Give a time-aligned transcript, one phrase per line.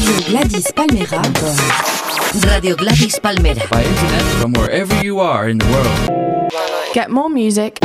[0.00, 1.20] Radio Gladys Palmera.
[2.46, 3.68] Radio Gladys Palmera.
[3.68, 6.52] By internet from wherever you are in the world.
[6.94, 7.78] Get more music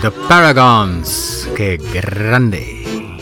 [0.00, 1.46] The Paragons.
[1.54, 3.18] ¡Qué grande!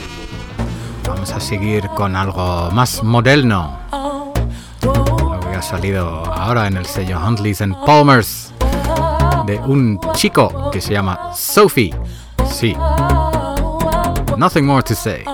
[1.09, 3.81] Vamos a seguir con algo más moderno.
[5.53, 8.53] Lo salido ahora en el sello Huntley's and Palmers
[9.47, 11.93] de un chico que se llama Sophie.
[12.49, 12.77] Sí.
[14.37, 15.25] Nothing more to say.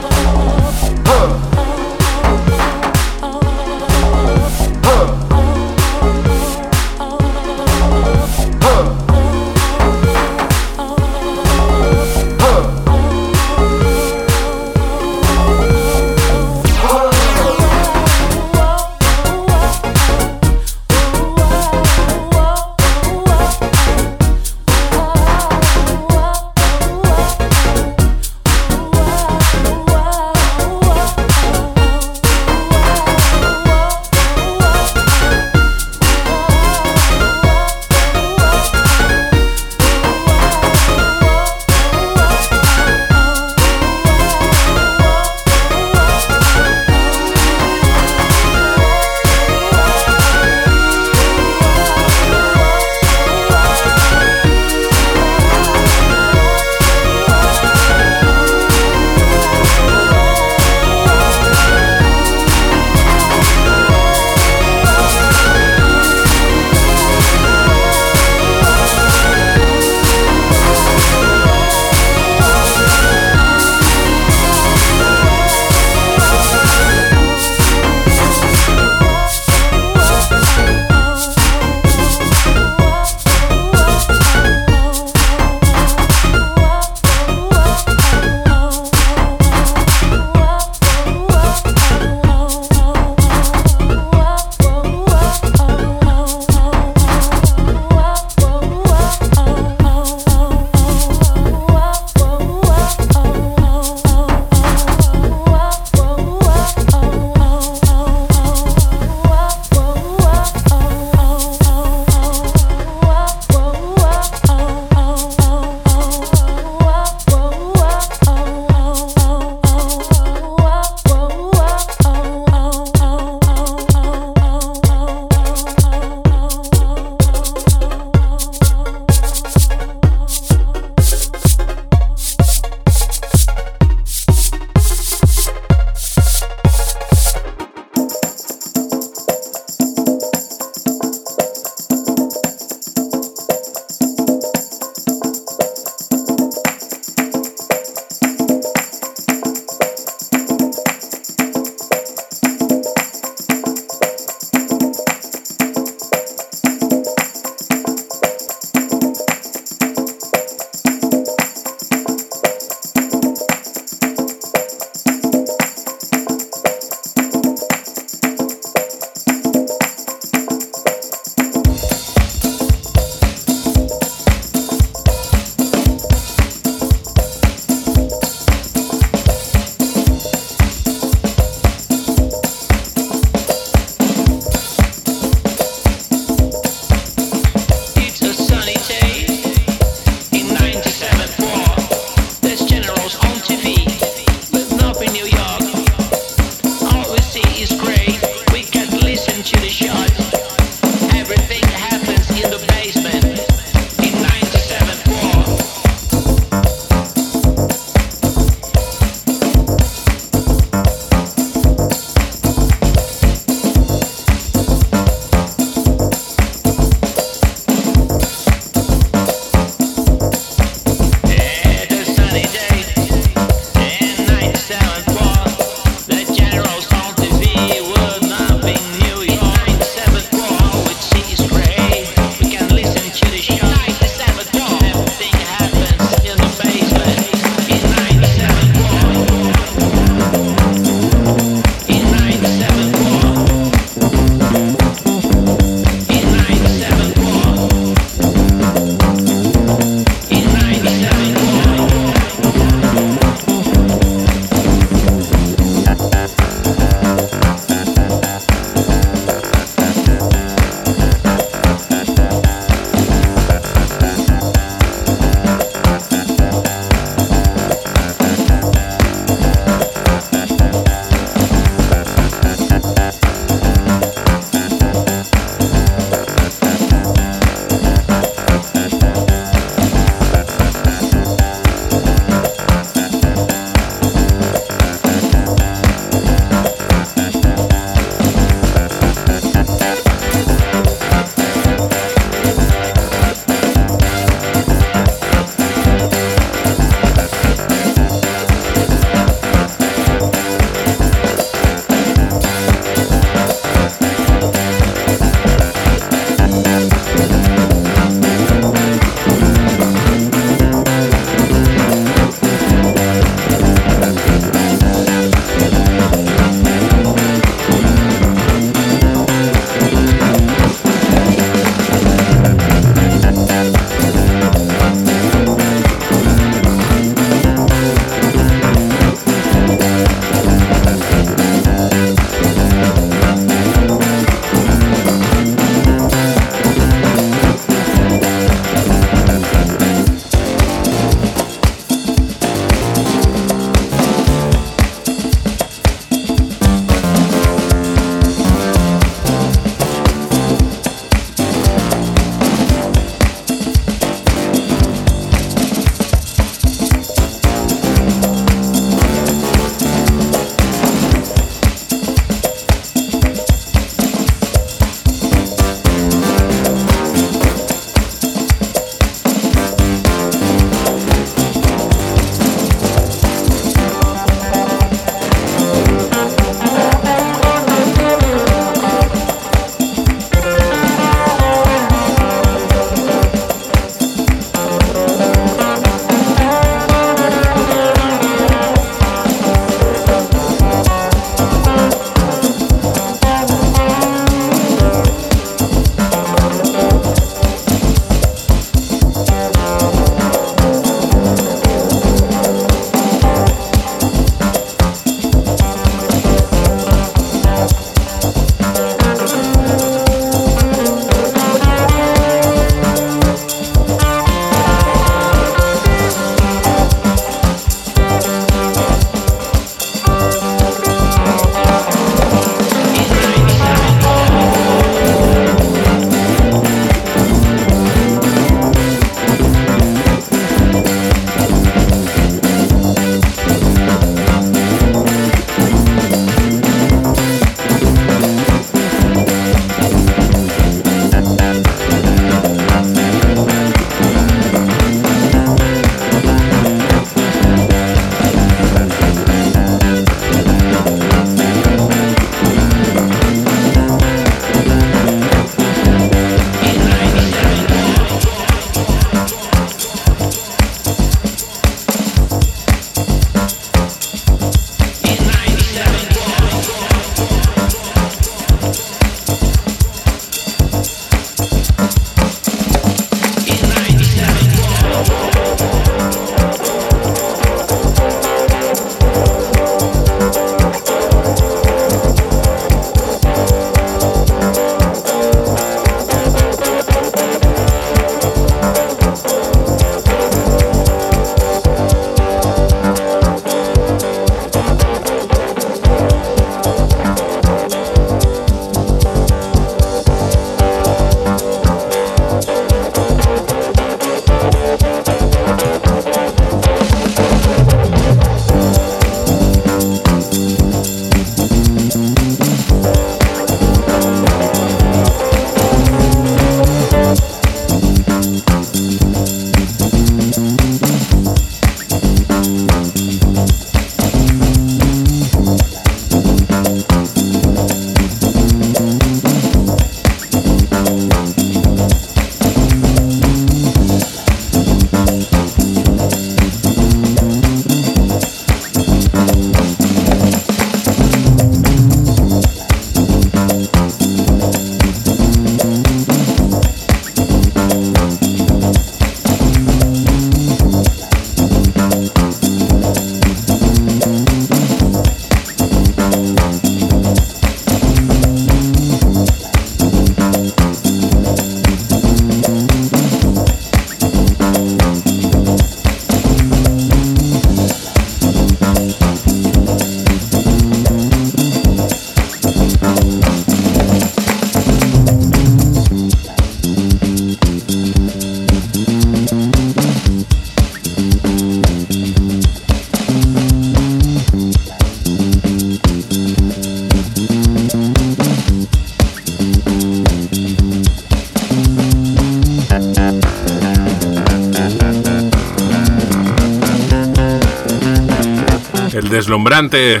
[599.18, 600.00] Deslumbrante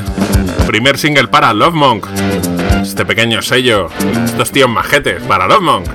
[0.68, 2.06] primer single para Love Monk.
[2.80, 3.88] Este pequeño sello,
[4.24, 5.88] estos tíos majetes para Love Monk.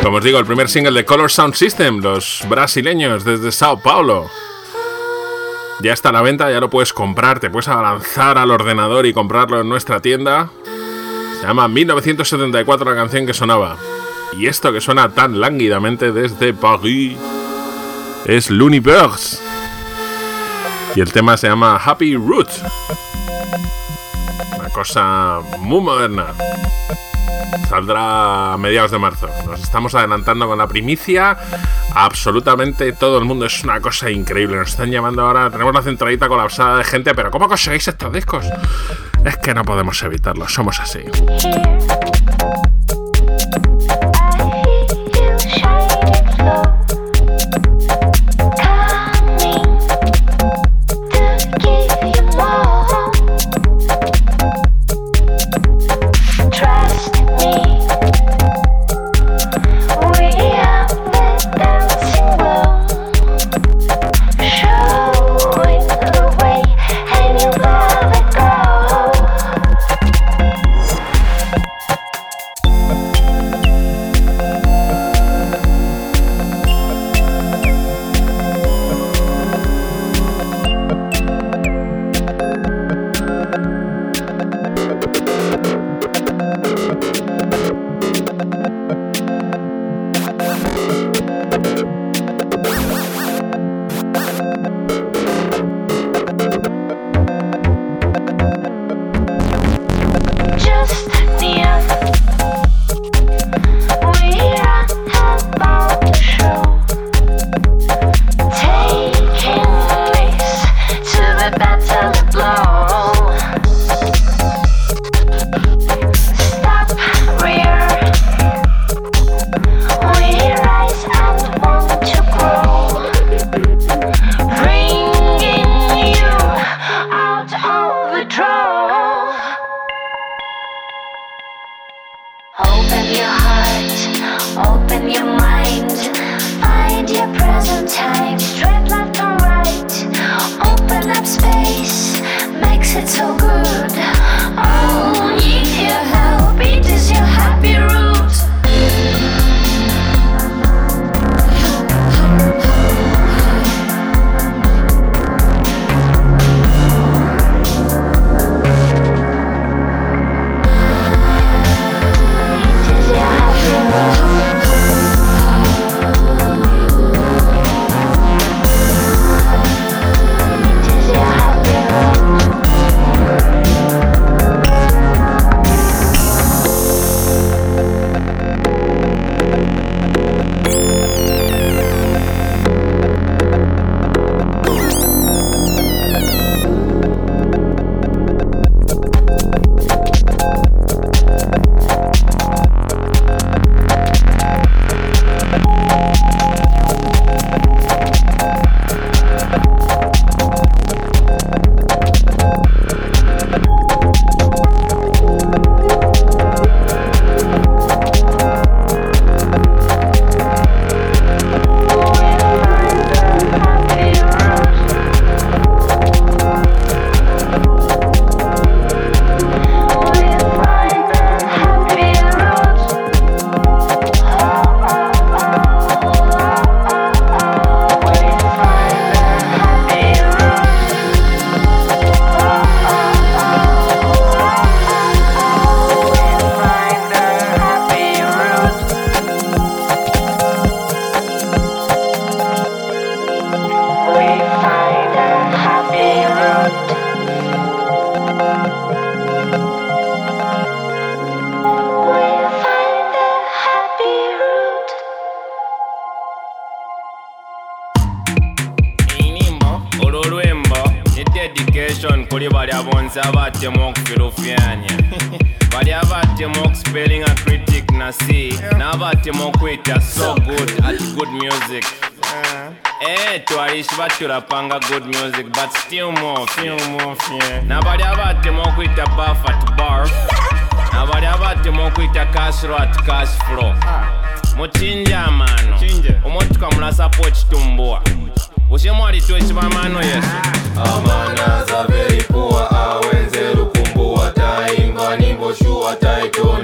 [0.00, 4.30] Como os digo, el primer single de Color Sound System, los brasileños desde Sao Paulo.
[5.80, 9.12] Ya está a la venta, ya lo puedes comprar, te puedes avanzar al ordenador y
[9.12, 10.50] comprarlo en nuestra tienda.
[11.40, 13.76] Se llama 1974 la canción que sonaba.
[14.38, 17.16] Y esto que suena tan lánguidamente desde Paris
[18.24, 19.49] es Birds.
[20.94, 22.62] Y el tema se llama Happy Roots.
[24.58, 26.26] Una cosa muy moderna.
[27.68, 29.28] Saldrá a mediados de marzo.
[29.46, 31.36] Nos estamos adelantando con la primicia.
[31.94, 34.56] Absolutamente todo el mundo es una cosa increíble.
[34.56, 35.50] Nos están llamando ahora.
[35.50, 37.14] Tenemos la centralita colapsada de gente.
[37.14, 38.46] Pero ¿cómo conseguís estos discos?
[39.24, 40.48] Es que no podemos evitarlo.
[40.48, 41.00] Somos así.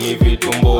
[0.07, 0.76] ni vitumbo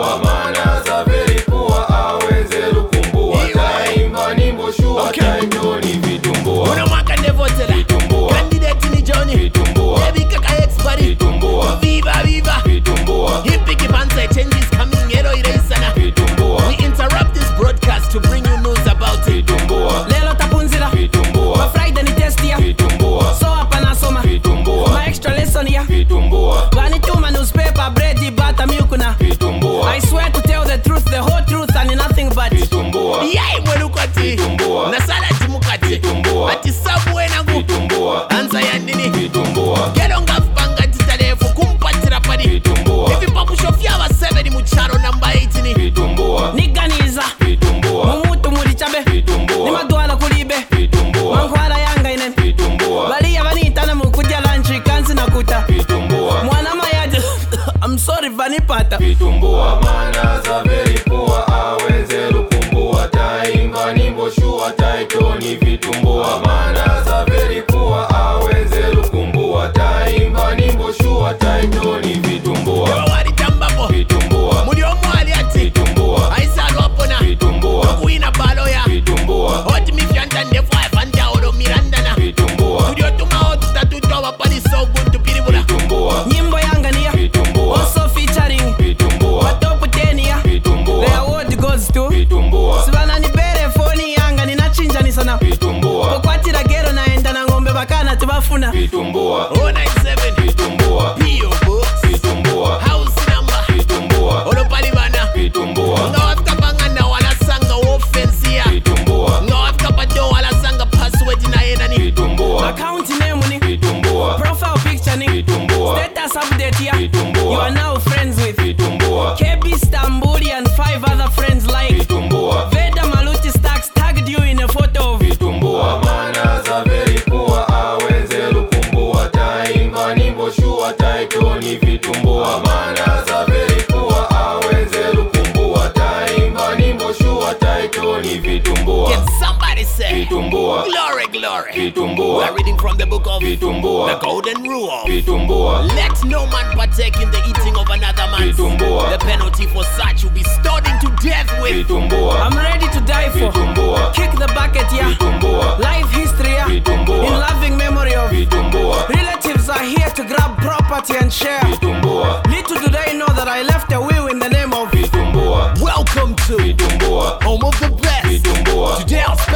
[143.07, 144.07] the book of Vitumbua.
[144.09, 148.27] the golden rule vitumbua Let no man partake in the eating of another.
[148.43, 149.11] Vitumbua.
[149.11, 151.87] The penalty for such will be stoned to death with.
[151.87, 156.69] vitumbua I'm ready to die for vitumbua kick the bucket yeah vitumbua life history yeah
[156.69, 157.25] Vitumbua.
[157.27, 162.79] in loving memory of vitumbua relatives are here to grab property and share vitumbua little
[162.79, 166.57] do they know that I left a will in the name of vitumbua Welcome to
[166.57, 168.27] vitumbua Home of the Best.
[168.27, 169.56] vitumbua Today our special is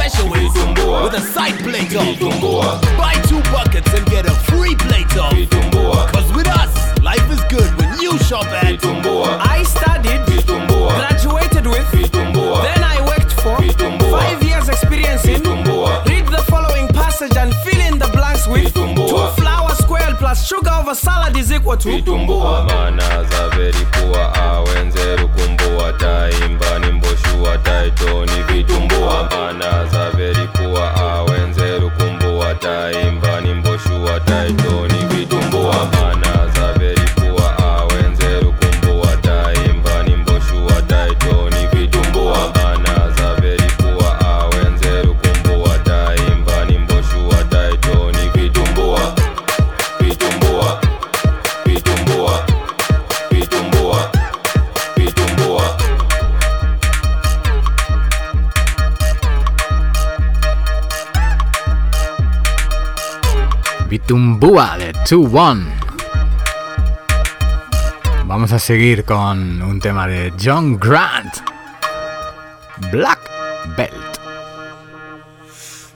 [1.03, 2.03] With a side plate of.
[2.07, 5.31] vitumbua Buy two buckets and get a free plate of.
[6.13, 8.83] Cause with us, life is good when you shop at.
[9.57, 10.21] I studied
[10.97, 11.91] graduated with
[12.63, 13.57] then I worked for
[14.11, 18.87] five years experience in read the following passage and fill in the blanks with two
[19.41, 24.55] flour squared plus sugar over salad is equal to vitumbua mana za very poor ah,
[24.55, 31.30] awenze lukumbua taimba nimboshua taitoni vitumbua mana za very poor awenze
[63.91, 65.65] Vitumbua de 2-1.
[68.25, 71.41] Vamos a seguir con un tema de John Grant.
[72.89, 73.19] Black
[73.75, 74.17] Belt.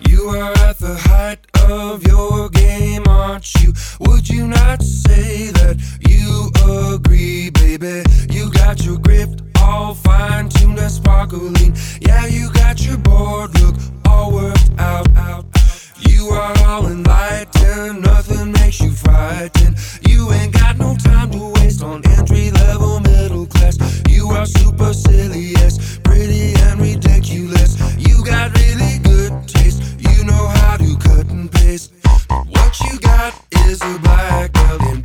[0.02, 3.72] You are at the height of your game, aren't you?
[4.02, 6.52] Would you not say that you
[6.94, 8.04] agree, baby?
[8.30, 9.30] You got your grip
[9.62, 11.74] all fine tuned and sparkling.
[12.02, 15.08] Yeah, you got your board look all worked out.
[15.16, 15.55] out.
[16.00, 19.78] You are all enlightened, nothing makes you frightened.
[20.08, 23.78] You ain't got no time to waste on entry level middle class.
[24.10, 27.80] You are supercilious, pretty and ridiculous.
[27.98, 31.94] You got really good taste, you know how to cut and paste.
[32.30, 33.34] What you got
[33.68, 35.05] is a black belt.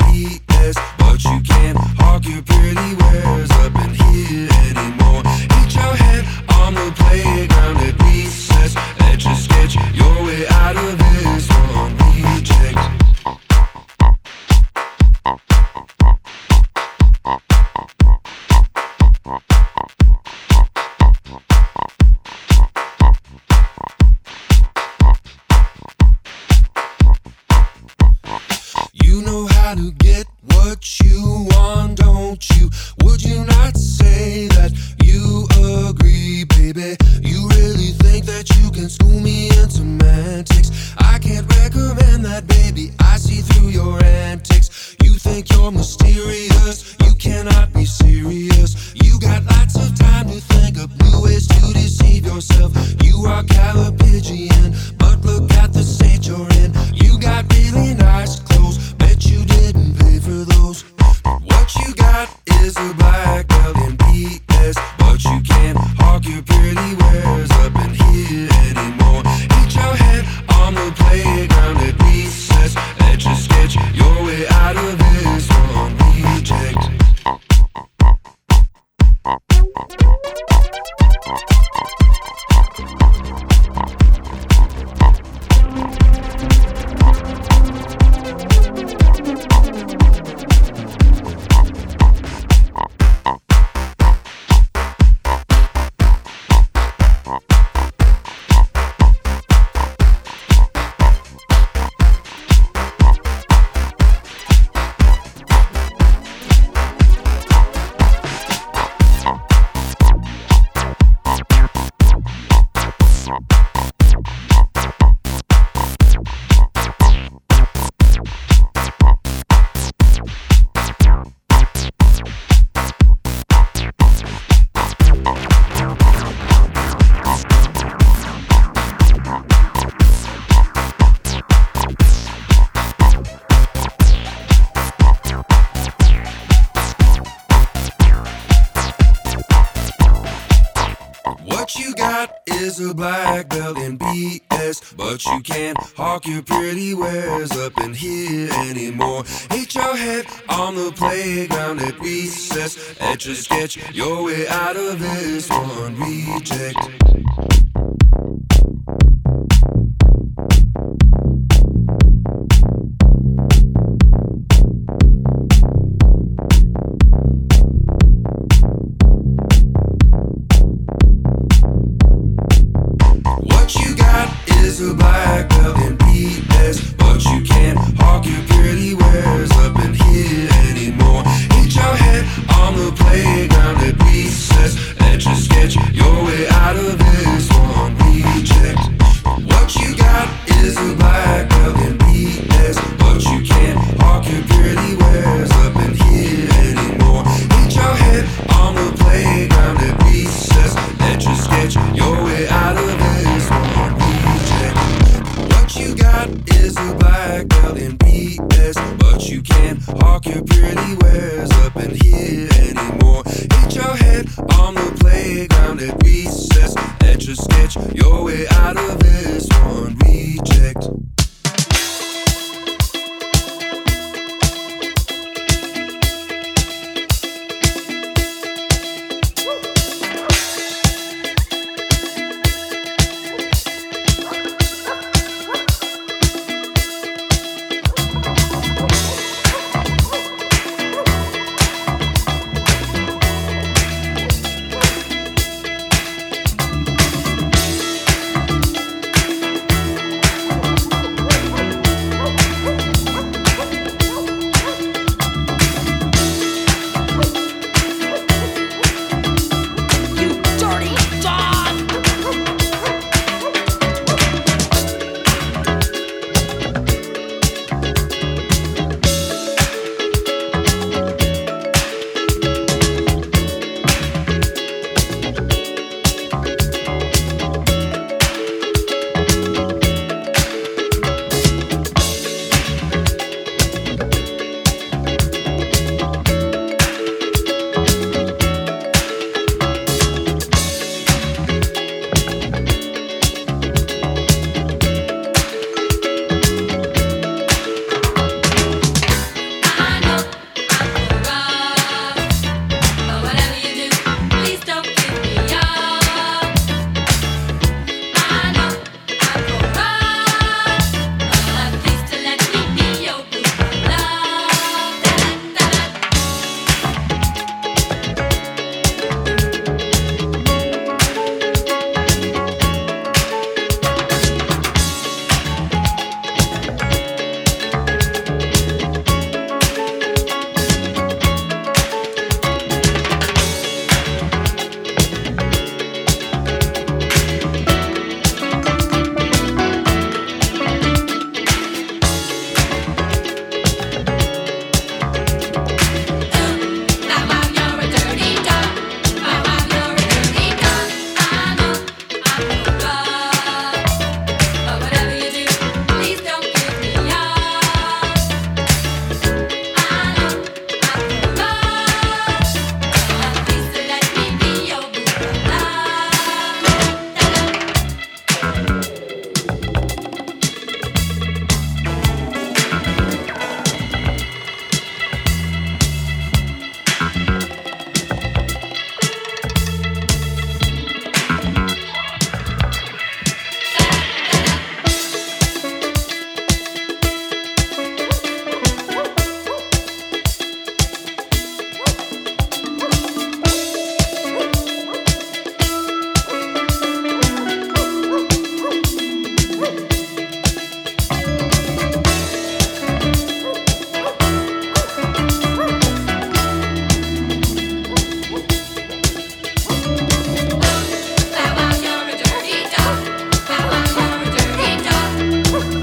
[153.27, 157.00] A sketch your way out of this one reject.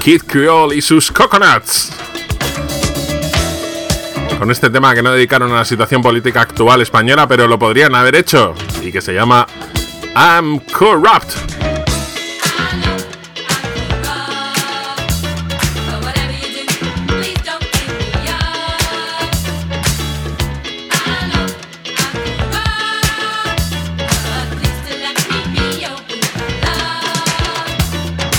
[0.08, 1.92] Kid Creole y sus Coconuts.
[4.38, 7.94] Con este tema que no dedicaron a la situación política actual española, pero lo podrían
[7.94, 9.46] haber hecho, y que se llama
[10.16, 11.34] I'm Corrupt.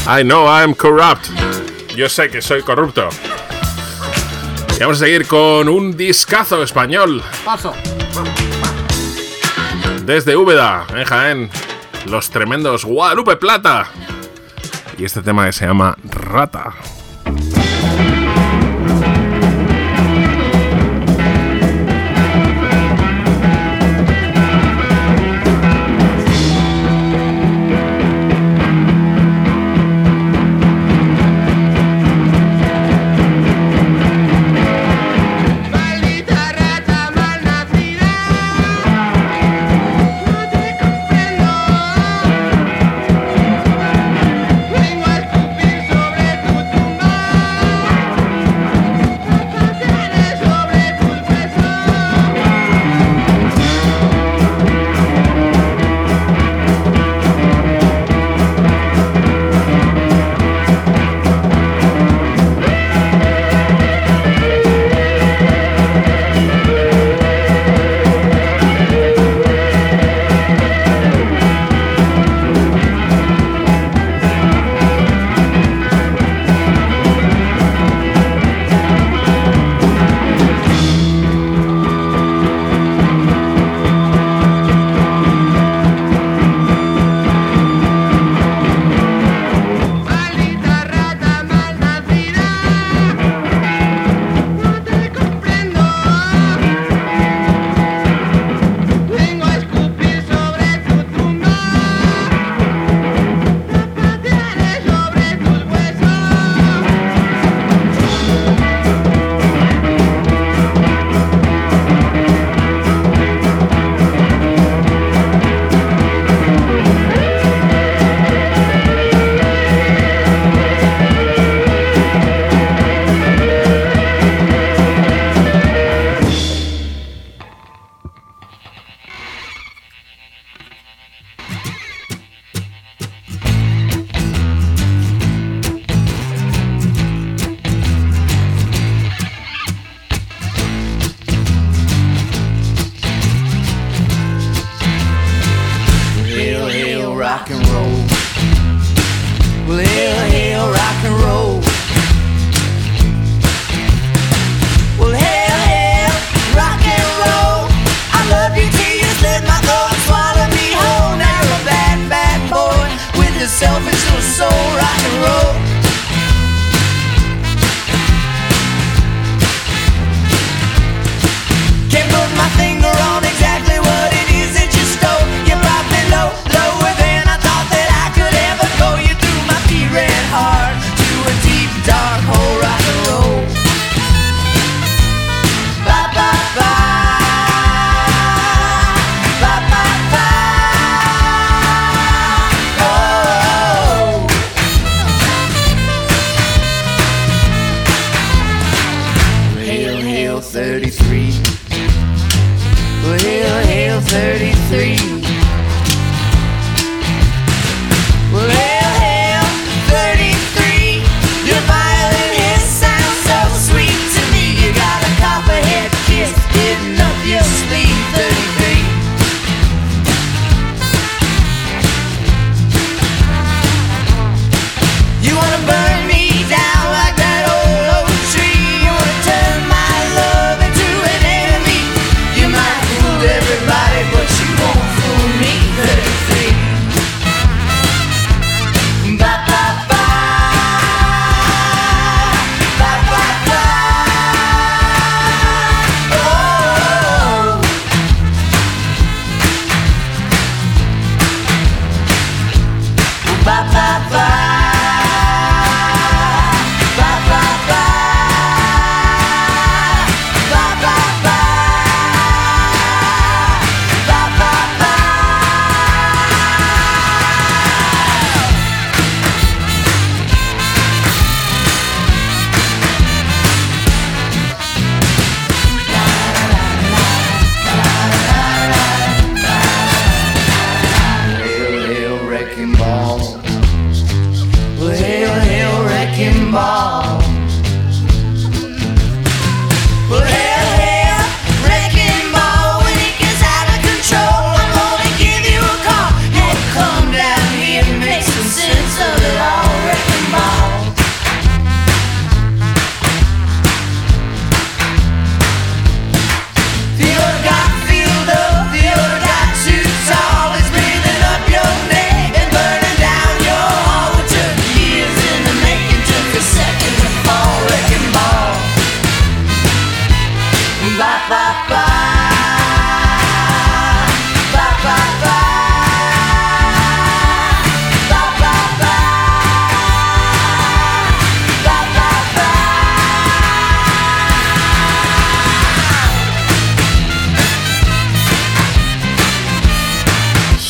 [0.08, 1.39] I know I'm corrupt
[2.00, 3.10] yo sé que soy corrupto.
[4.78, 7.22] Y vamos a seguir con un discazo español.
[7.44, 7.74] Paso.
[10.06, 11.50] Desde Úbeda, en Jaén,
[12.06, 13.92] los tremendos Guadalupe Plata.
[14.98, 16.74] Y este tema que se llama Rata.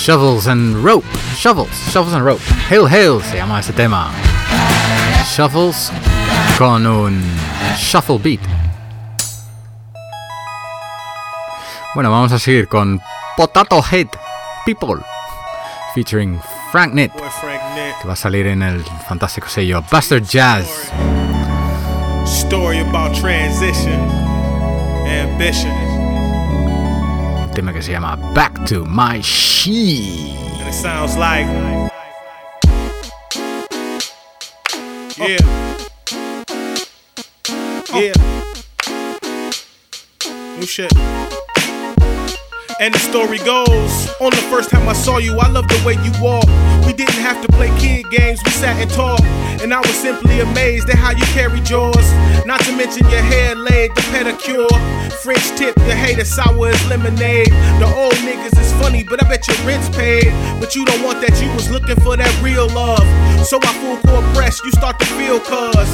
[0.10, 1.06] Shovels and Rope.
[1.36, 2.42] Shovels, Shovels and Rope.
[2.68, 4.12] Hail Hail se llama ese tema.
[5.36, 5.92] Shovels
[6.58, 7.22] con un
[7.78, 8.40] shuffle beat.
[11.94, 13.00] Bueno, vamos a seguir con
[13.38, 14.08] Potato Head
[14.66, 14.96] People
[15.94, 16.42] featuring
[16.72, 20.92] Frank Nitt, que va a salir en el fantástico sello Bastard Jazz.
[22.26, 24.10] Story about transition,
[25.06, 25.89] ambition,
[27.60, 30.34] tema que se llama Back to My She.
[30.60, 31.46] and it sounds like.
[35.18, 35.38] Yeah.
[37.94, 38.14] Yeah.
[40.58, 40.90] New shit.
[42.80, 45.96] And the story goes, on the first time I saw you, I loved the way
[45.96, 46.48] you walk.
[46.90, 49.22] We didn't have to play kid games, we sat and talked.
[49.62, 52.08] And I was simply amazed at how you carried yours.
[52.48, 54.74] Not to mention your hair laid, the pedicure.
[55.22, 57.54] French tip, your hater sour as lemonade.
[57.78, 60.34] The old niggas is funny, but I bet your rent's paid.
[60.60, 63.06] But you don't want that, you was looking for that real love.
[63.46, 65.90] So I full court press, you start to feel cuz.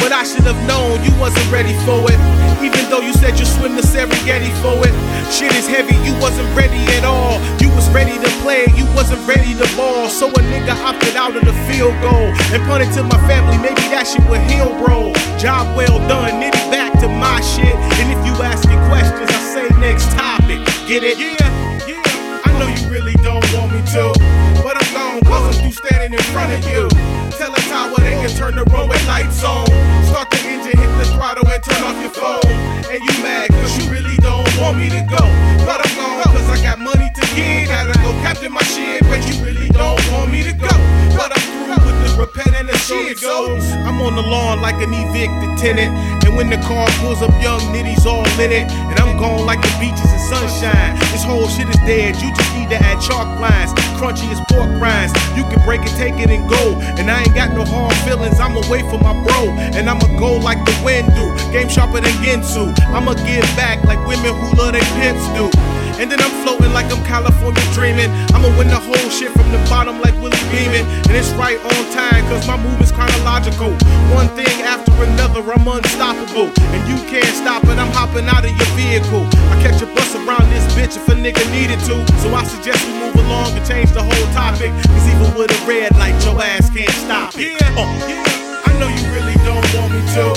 [0.00, 2.18] But I should have known you wasn't ready for it.
[2.64, 4.94] Even though you said you swim the Serengeti for it.
[5.28, 7.36] Shit is heavy, you wasn't ready at all.
[7.60, 10.08] You was ready to play, you wasn't ready to ball.
[10.08, 13.58] So a nigga opted out of the field goal and punted to my family.
[13.58, 15.12] Maybe that shit would heal, bro.
[15.38, 17.74] Job well done, nitty back to my shit.
[17.98, 20.62] And if you asking questions, I say next topic.
[20.86, 21.18] Get it?
[21.18, 21.42] Yeah,
[21.90, 22.46] yeah.
[22.46, 24.14] I know you really don't want me to,
[24.62, 26.88] but I'm gone I'm through standing in front of you.
[27.34, 29.66] Tell a tower they can turn the runway lights on.
[30.06, 32.46] Start the engine, hit the throttle, and turn off your phone.
[32.86, 35.22] And you mad cause you really don't want me to go.
[35.66, 37.68] But I'm gone cause I got money to give.
[37.68, 39.97] Gotta go captain my shit, but you really don't
[40.38, 40.70] me to go.
[41.18, 43.64] But I'm through with the repent and the shit goes.
[43.86, 45.90] I'm on the lawn like an evicted tenant.
[46.24, 48.70] And when the car pulls up, young nitties all in it.
[48.70, 50.94] And I'm gone like the beaches and sunshine.
[51.10, 52.14] This whole shit is dead.
[52.22, 53.74] You just need to add chalk lines.
[53.98, 55.12] Crunchy as pork rinds.
[55.34, 56.78] You can break it, take it, and go.
[56.98, 58.38] And I ain't got no hard feelings.
[58.38, 59.50] I'm away from my bro.
[59.74, 61.26] And I'ma go like the wind do.
[61.50, 62.70] Game sharper than Ginsu.
[62.94, 65.50] I'ma give back like women who love their pimps do.
[65.98, 68.06] And then I'm floating like I'm California dreaming.
[68.30, 70.86] I'ma win the whole shit from the bottom like Willie Beamen.
[71.10, 73.74] And it's right on time, cause my movement's chronological.
[74.14, 76.54] One thing after another, I'm unstoppable.
[76.70, 79.26] And you can't stop it, I'm hopping out of your vehicle.
[79.50, 81.98] I catch a bus around this bitch if a nigga needed to.
[82.22, 84.70] So I suggest we move along and change the whole topic.
[84.86, 87.58] Cause even with a red light, your ass can't stop it.
[87.58, 88.62] Yeah, uh, yeah.
[88.66, 90.30] I know you really don't want me to.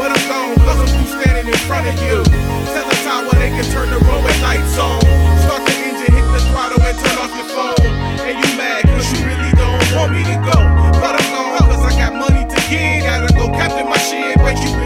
[0.00, 0.91] But I'm gone cause I'm
[1.52, 2.24] in front of you.
[2.72, 5.00] Tell the tower they can turn the road lights on.
[5.44, 7.92] Start the engine, hit the throttle, and turn off your phone.
[8.24, 10.56] And you mad cause you really don't want me to go.
[11.00, 13.04] But I'm gone cause I got money to give.
[13.04, 14.81] Gotta go captain my shit, but you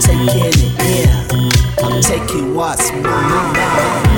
[0.00, 1.84] taking it in.
[1.84, 4.09] I'm taking what's mine.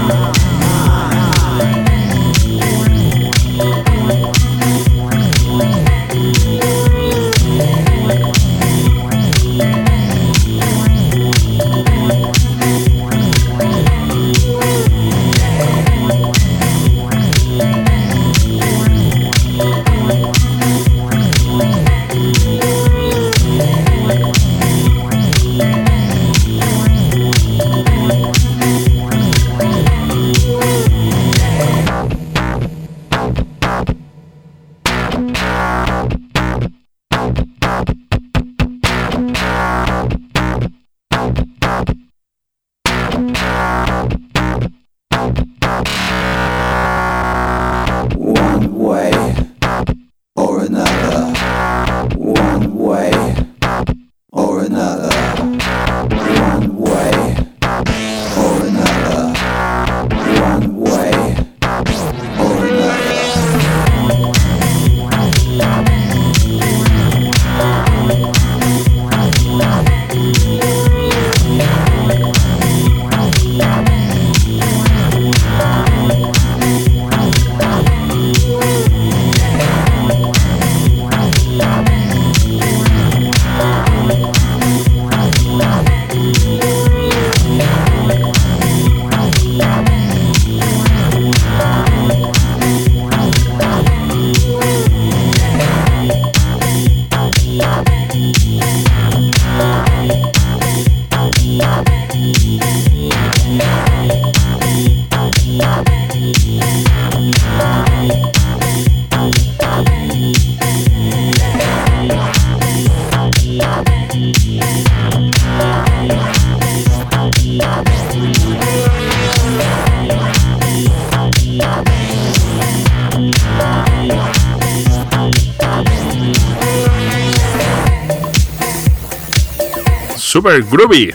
[130.32, 131.14] Super Groovy.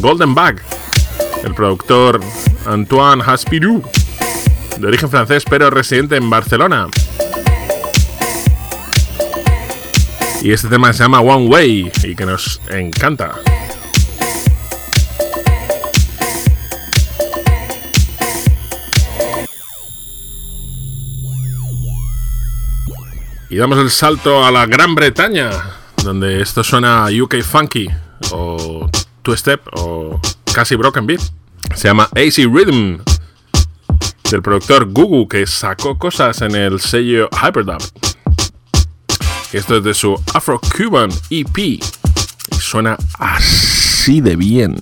[0.00, 0.62] Golden Bag.
[1.44, 2.22] El productor
[2.64, 3.82] Antoine Haspirou.
[4.78, 6.88] De origen francés pero residente en Barcelona.
[10.40, 13.34] Y este tema se llama One Way y que nos encanta.
[23.50, 27.88] Y damos el salto a la Gran Bretaña, donde esto suena UK Funky,
[28.32, 28.90] o
[29.22, 30.20] Two Step, o
[30.52, 31.20] casi Broken Beat.
[31.74, 32.98] Se llama AC Rhythm,
[34.30, 37.82] del productor Gugu, que sacó cosas en el sello Hyperdub.
[39.52, 41.80] Esto es de su Afro-Cuban EP, y
[42.58, 44.76] suena así de bien.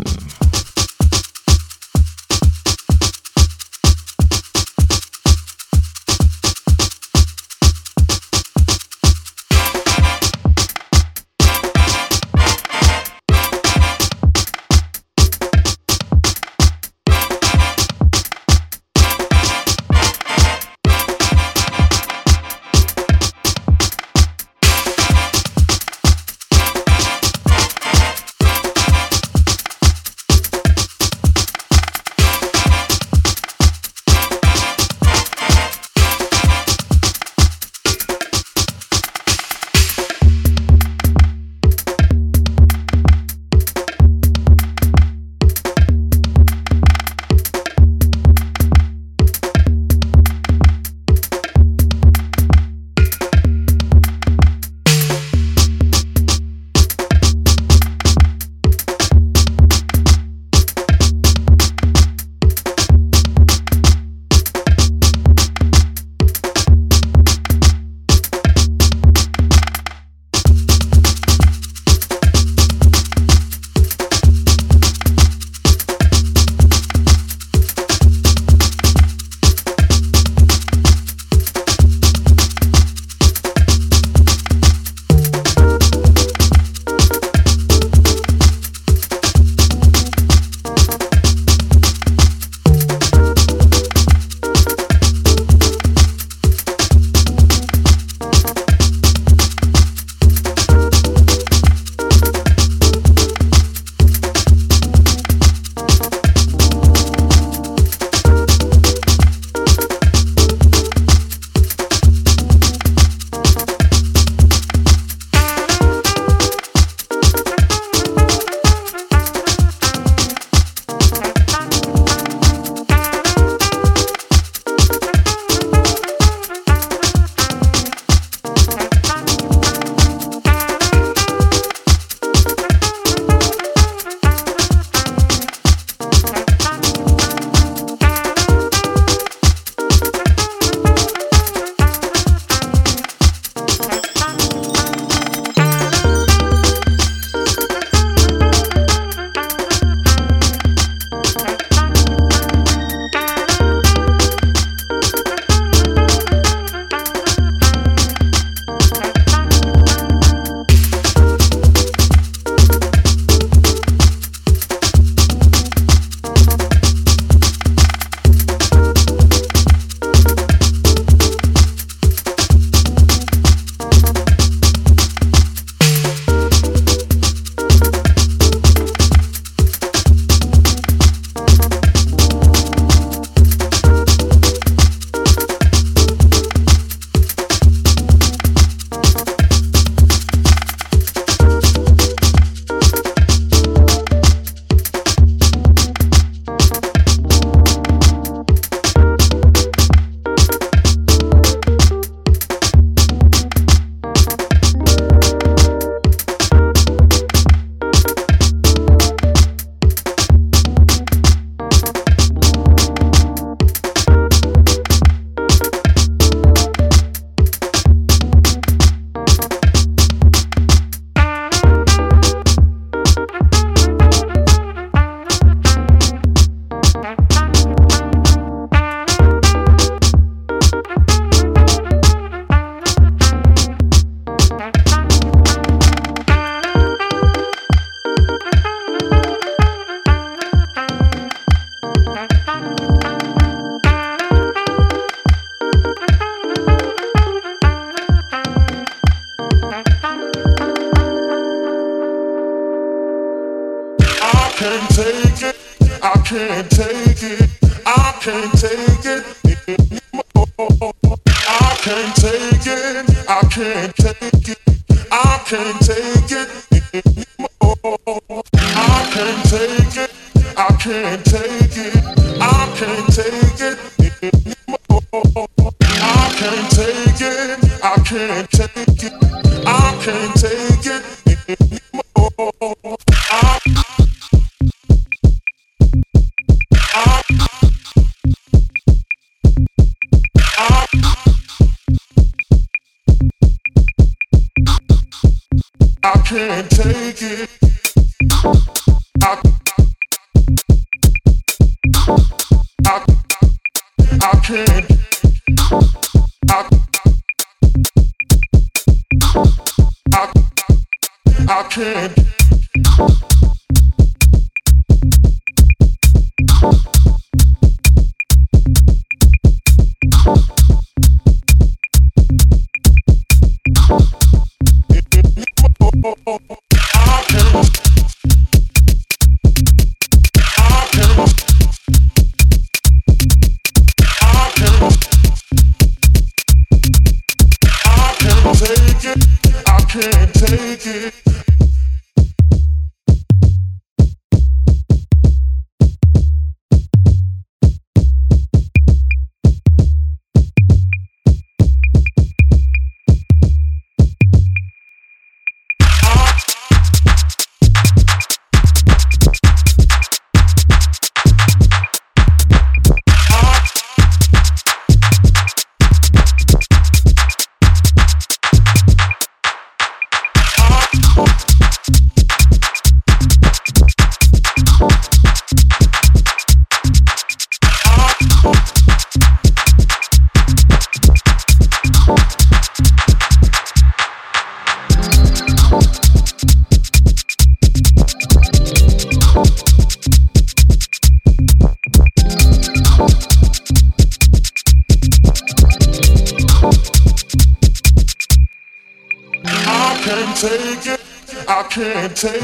[296.30, 297.69] can't take it.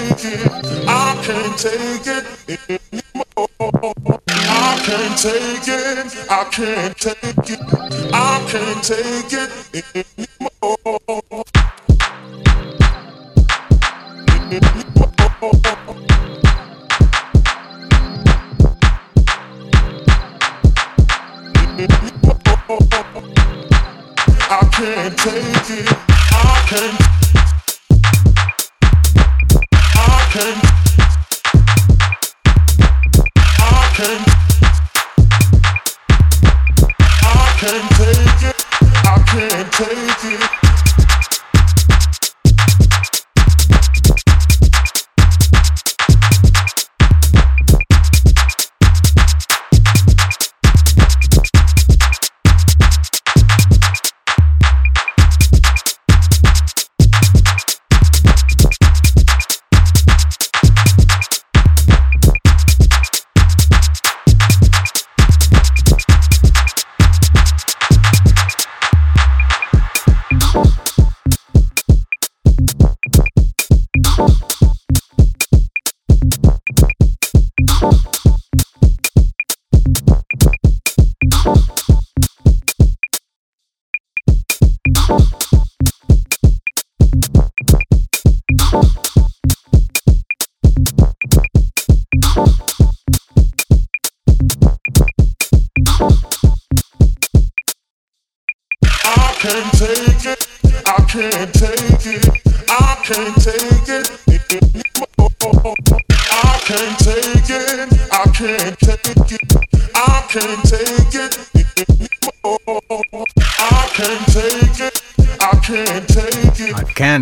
[0.09, 2.25] I can't take it
[2.71, 3.49] anymore.
[4.39, 6.31] I can't take it.
[6.31, 7.61] I can't take it.
[8.13, 9.51] I can't take it
[9.95, 10.36] anymore.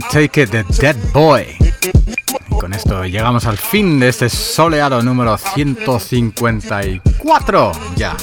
[0.01, 1.57] Take It the Dead Boy.
[2.61, 7.72] Con esto llegamos al fin de este soleado número 154.
[7.95, 8.16] Ya.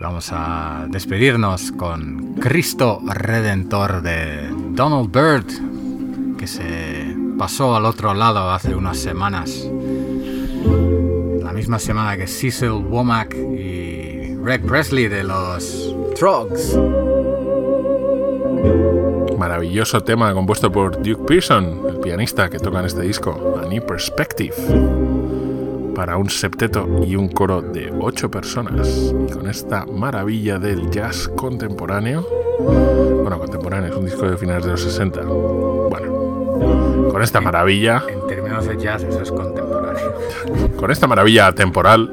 [0.00, 5.46] Vamos a despedirnos con Cristo Redentor de Donald Byrd,
[6.36, 9.68] que se pasó al otro lado hace unas semanas.
[11.42, 16.78] La misma semana que Cecil Womack y Greg Presley de los Trogs
[19.48, 23.86] maravilloso tema compuesto por Duke Pearson, el pianista que toca en este disco, A New
[23.86, 24.56] Perspective,
[25.94, 28.88] para un septeto y un coro de ocho personas.
[29.28, 32.26] Y con esta maravilla del jazz contemporáneo,
[33.22, 35.20] bueno, contemporáneo, es un disco de finales de los 60.
[35.22, 38.02] Bueno, con esta maravilla.
[38.08, 40.12] En, en términos de jazz, eso es contemporáneo.
[40.76, 42.10] Con esta maravilla temporal,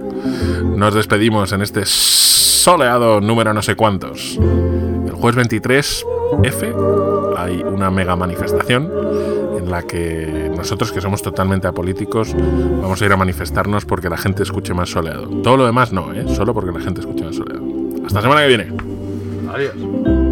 [0.63, 4.37] nos despedimos en este soleado número no sé cuántos.
[4.37, 6.05] El jueves 23
[6.43, 6.73] F
[7.37, 8.91] hay una mega manifestación
[9.57, 12.35] en la que nosotros que somos totalmente apolíticos
[12.81, 15.27] vamos a ir a manifestarnos porque la gente escuche más soleado.
[15.41, 16.25] Todo lo demás no, ¿eh?
[16.27, 17.63] solo porque la gente escuche más soleado.
[18.05, 18.73] Hasta la semana que viene.
[19.53, 20.22] Adiós.